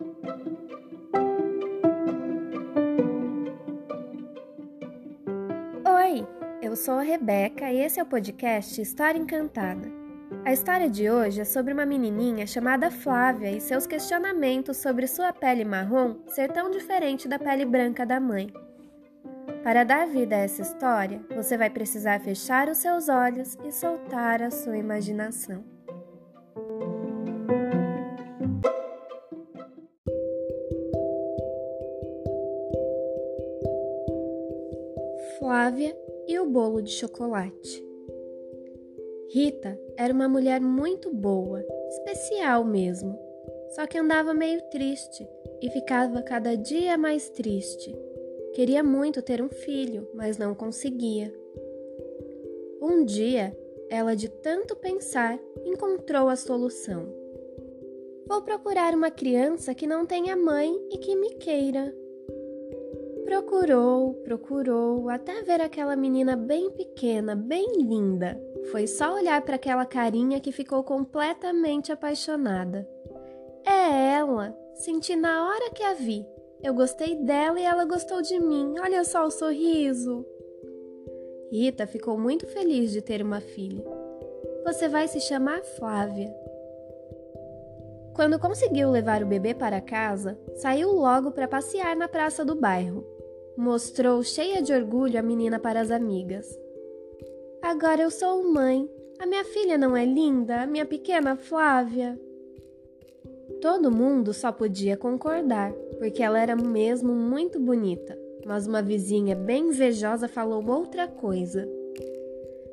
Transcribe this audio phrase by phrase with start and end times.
[0.00, 0.06] Oi,
[6.62, 9.90] eu sou a Rebeca e esse é o podcast História Encantada.
[10.44, 15.32] A história de hoje é sobre uma menininha chamada Flávia e seus questionamentos sobre sua
[15.32, 18.52] pele marrom ser tão diferente da pele branca da mãe.
[19.64, 24.42] Para dar vida a essa história, você vai precisar fechar os seus olhos e soltar
[24.42, 25.77] a sua imaginação.
[35.38, 37.86] Flávia e o bolo de chocolate.
[39.30, 43.16] Rita era uma mulher muito boa, especial mesmo,
[43.70, 45.28] só que andava meio triste
[45.62, 47.94] e ficava cada dia mais triste.
[48.54, 51.32] Queria muito ter um filho, mas não conseguia.
[52.82, 53.56] Um dia,
[53.88, 57.06] ela, de tanto pensar, encontrou a solução.
[58.26, 61.94] Vou procurar uma criança que não tenha mãe e que me queira.
[63.28, 68.40] Procurou, procurou, até ver aquela menina bem pequena, bem linda.
[68.70, 72.88] Foi só olhar para aquela carinha que ficou completamente apaixonada.
[73.66, 74.56] É ela!
[74.72, 76.26] Senti na hora que a vi.
[76.62, 78.76] Eu gostei dela e ela gostou de mim.
[78.80, 80.24] Olha só o sorriso.
[81.52, 83.84] Rita ficou muito feliz de ter uma filha.
[84.64, 86.34] Você vai se chamar Flávia.
[88.14, 93.17] Quando conseguiu levar o bebê para casa, saiu logo para passear na praça do bairro.
[93.58, 96.46] Mostrou cheia de orgulho a menina para as amigas.
[97.60, 98.88] Agora eu sou mãe.
[99.18, 102.16] A minha filha não é linda, a minha pequena Flávia?
[103.60, 109.70] Todo mundo só podia concordar, porque ela era mesmo muito bonita, mas uma vizinha bem
[109.70, 111.68] invejosa falou outra coisa.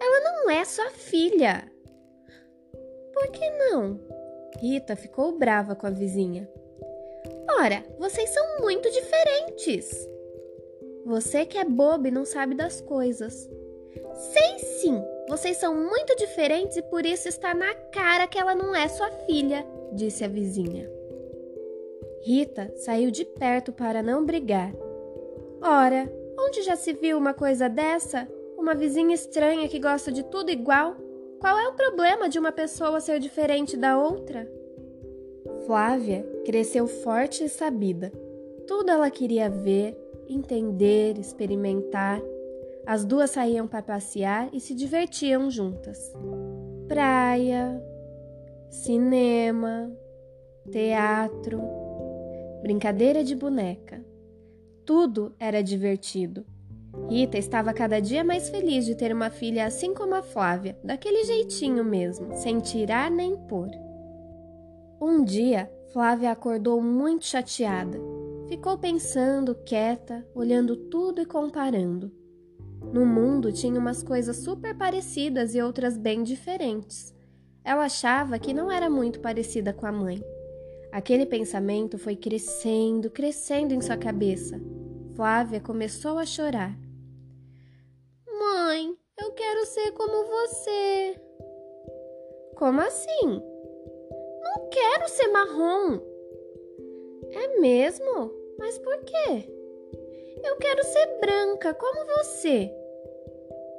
[0.00, 1.68] Ela não é sua filha.
[3.12, 3.98] Por que não?
[4.60, 6.48] Rita ficou brava com a vizinha.
[7.58, 10.08] Ora, vocês são muito diferentes.
[11.08, 13.48] Você que é bobo e não sabe das coisas.
[14.12, 18.76] Sei sim, vocês são muito diferentes e por isso está na cara que ela não
[18.76, 20.86] é sua filha, disse a vizinha.
[22.20, 24.70] Rita saiu de perto para não brigar.
[25.62, 28.28] Ora, onde já se viu uma coisa dessa?
[28.58, 30.94] Uma vizinha estranha que gosta de tudo igual?
[31.40, 34.46] Qual é o problema de uma pessoa ser diferente da outra?
[35.64, 38.12] Flávia cresceu forte e sabida.
[38.66, 39.96] Tudo ela queria ver,
[40.28, 42.20] entender, experimentar.
[42.86, 46.12] As duas saíam para passear e se divertiam juntas.
[46.86, 47.82] Praia,
[48.70, 49.90] cinema,
[50.70, 51.60] teatro,
[52.62, 54.04] brincadeira de boneca.
[54.84, 56.46] Tudo era divertido.
[57.08, 61.24] Rita estava cada dia mais feliz de ter uma filha assim como a Flávia, daquele
[61.24, 63.68] jeitinho mesmo, sem tirar nem pôr.
[65.00, 67.98] Um dia, Flávia acordou muito chateada.
[68.48, 72.10] Ficou pensando, quieta, olhando tudo e comparando.
[72.92, 77.14] No mundo tinha umas coisas super parecidas e outras bem diferentes.
[77.62, 80.24] Ela achava que não era muito parecida com a mãe.
[80.90, 84.58] Aquele pensamento foi crescendo, crescendo em sua cabeça.
[85.14, 86.74] Flávia começou a chorar.
[88.26, 91.20] Mãe, eu quero ser como você.
[92.56, 93.42] Como assim?
[94.42, 96.00] Não quero ser marrom.
[97.30, 98.37] É mesmo?
[98.58, 99.48] Mas por quê?
[100.44, 102.70] Eu quero ser branca, como você.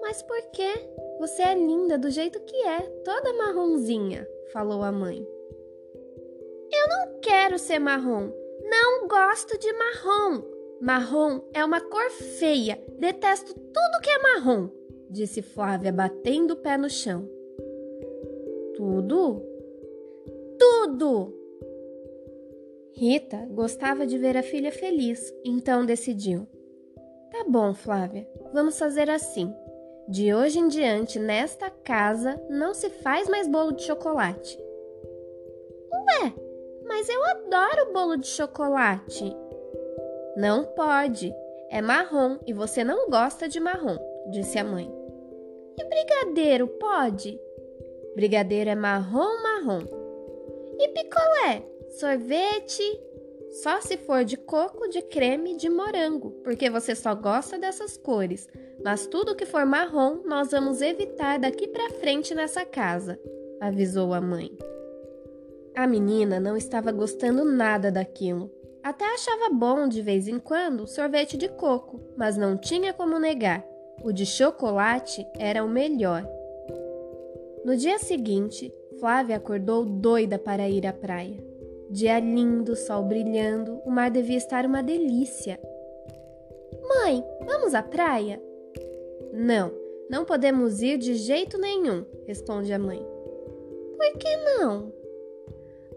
[0.00, 0.72] Mas por quê?
[1.20, 5.26] Você é linda do jeito que é, toda marronzinha, falou a mãe.
[6.72, 8.30] Eu não quero ser marrom.
[8.64, 10.42] Não gosto de marrom.
[10.80, 12.82] Marrom é uma cor feia.
[12.98, 14.68] Detesto tudo que é marrom,
[15.08, 17.28] disse Flávia, batendo o pé no chão.
[18.76, 19.42] Tudo?
[20.58, 21.43] Tudo!
[22.96, 26.46] Rita gostava de ver a filha feliz, então decidiu:
[27.30, 29.52] Tá bom, Flávia, vamos fazer assim.
[30.08, 34.56] De hoje em diante, nesta casa, não se faz mais bolo de chocolate.
[35.92, 36.32] Ué,
[36.86, 39.34] mas eu adoro bolo de chocolate.
[40.36, 41.34] Não pode.
[41.70, 43.96] É marrom e você não gosta de marrom,
[44.30, 44.88] disse a mãe.
[45.76, 47.40] E brigadeiro pode?
[48.14, 49.80] Brigadeiro é marrom, marrom.
[50.78, 51.73] E picolé?
[51.98, 52.82] Sorvete,
[53.62, 58.48] só se for de coco, de creme, de morango, porque você só gosta dessas cores.
[58.84, 63.18] Mas tudo que for marrom, nós vamos evitar daqui para frente nessa casa,
[63.60, 64.50] avisou a mãe.
[65.76, 68.50] A menina não estava gostando nada daquilo.
[68.82, 73.64] Até achava bom de vez em quando sorvete de coco, mas não tinha como negar.
[74.02, 76.28] O de chocolate era o melhor.
[77.64, 78.70] No dia seguinte,
[79.00, 81.53] Flávia acordou doida para ir à praia.
[81.94, 85.60] Dia lindo, sol brilhando, o mar devia estar uma delícia.
[86.88, 88.42] Mãe, vamos à praia?
[89.32, 89.70] Não,
[90.10, 92.98] não podemos ir de jeito nenhum, responde a mãe.
[93.96, 94.92] Por que não?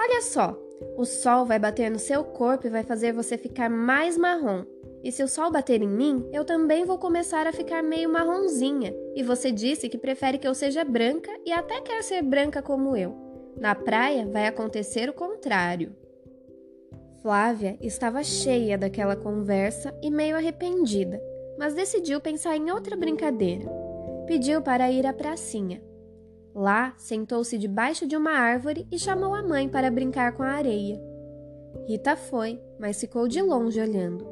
[0.00, 0.58] Olha só,
[0.96, 4.64] o sol vai bater no seu corpo e vai fazer você ficar mais marrom.
[5.04, 8.94] E se o sol bater em mim, eu também vou começar a ficar meio marronzinha.
[9.14, 12.96] E você disse que prefere que eu seja branca e até quer ser branca como
[12.96, 13.31] eu.
[13.56, 15.94] Na praia vai acontecer o contrário.
[17.22, 21.22] Flávia estava cheia daquela conversa e meio arrependida,
[21.58, 23.70] mas decidiu pensar em outra brincadeira.
[24.26, 25.82] Pediu para ir à pracinha.
[26.54, 31.00] Lá, sentou-se debaixo de uma árvore e chamou a mãe para brincar com a areia.
[31.86, 34.26] Rita foi, mas ficou de longe olhando.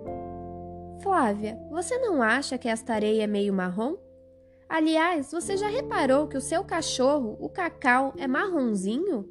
[1.00, 3.96] Flávia, você não acha que esta areia é meio marrom?
[4.70, 9.28] Aliás, você já reparou que o seu cachorro, o Cacau, é marronzinho?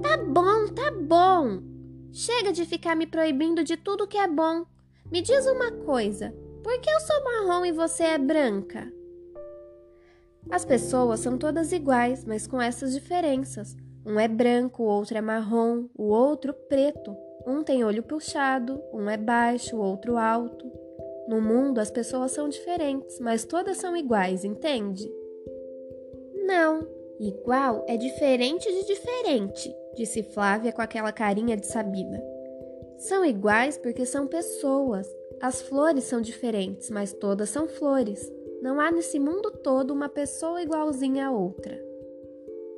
[0.00, 1.60] Tá bom, tá bom.
[2.12, 4.64] Chega de ficar me proibindo de tudo que é bom.
[5.10, 6.32] Me diz uma coisa:
[6.62, 8.88] por que eu sou marrom e você é branca?
[10.48, 13.76] As pessoas são todas iguais, mas com essas diferenças.
[14.06, 17.16] Um é branco, o outro é marrom, o outro preto.
[17.44, 20.81] Um tem olho puxado, um é baixo, o outro alto.
[21.28, 25.10] No mundo as pessoas são diferentes, mas todas são iguais, entende?
[26.44, 26.86] Não,
[27.20, 32.22] igual é diferente de diferente, disse Flávia com aquela carinha de sabida.
[32.98, 35.08] São iguais porque são pessoas.
[35.40, 38.30] As flores são diferentes, mas todas são flores.
[38.60, 41.80] Não há nesse mundo todo uma pessoa igualzinha a outra.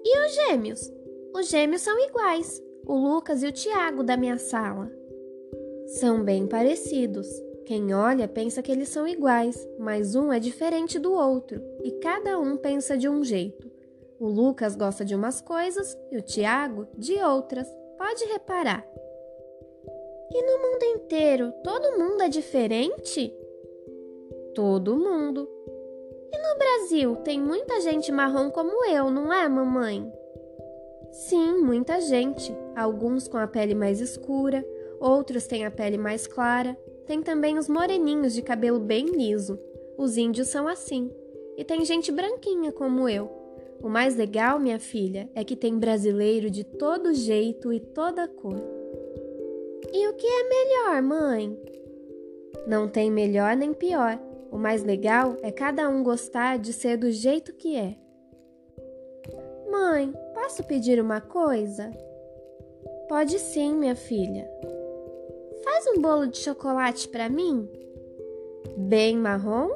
[0.04, 0.92] E os gêmeos?
[1.34, 4.90] Os gêmeos são iguais o Lucas e o Tiago da minha sala.
[5.86, 7.26] São bem parecidos.
[7.66, 12.38] Quem olha pensa que eles são iguais, mas um é diferente do outro e cada
[12.38, 13.70] um pensa de um jeito.
[14.20, 17.66] O Lucas gosta de umas coisas e o Tiago de outras.
[17.96, 18.86] Pode reparar.
[20.30, 23.32] E no mundo inteiro, todo mundo é diferente?
[24.54, 25.48] Todo mundo.
[26.32, 30.12] E no Brasil, tem muita gente marrom como eu, não é, mamãe?
[31.10, 32.54] Sim, muita gente.
[32.74, 34.66] Alguns com a pele mais escura,
[34.98, 36.76] outros têm a pele mais clara.
[37.06, 39.58] Tem também os moreninhos de cabelo bem liso.
[39.96, 41.10] Os índios são assim.
[41.56, 43.30] E tem gente branquinha como eu.
[43.82, 48.60] O mais legal, minha filha, é que tem brasileiro de todo jeito e toda cor.
[49.92, 51.58] E o que é melhor, mãe?
[52.66, 54.18] Não tem melhor nem pior.
[54.50, 57.96] O mais legal é cada um gostar de ser do jeito que é.
[59.70, 61.90] Mãe, posso pedir uma coisa?
[63.08, 64.48] Pode sim, minha filha.
[65.64, 67.66] Faz um bolo de chocolate para mim?
[68.76, 69.70] Bem marrom?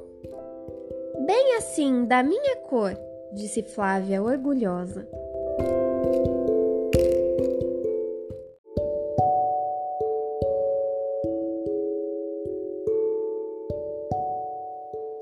[1.26, 2.94] Bem assim, da minha cor,
[3.32, 5.08] disse Flávia orgulhosa.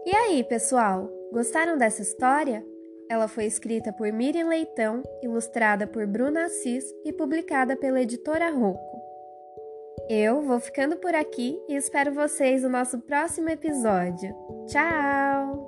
[0.05, 2.67] E aí, pessoal, gostaram dessa história?
[3.09, 9.06] Ela foi escrita por Miriam Leitão, ilustrada por Bruna Assis e publicada pela editora Rocco.
[10.09, 14.35] Eu vou ficando por aqui e espero vocês no nosso próximo episódio.
[14.67, 15.66] Tchau!